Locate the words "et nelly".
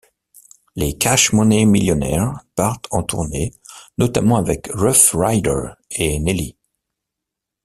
5.91-6.57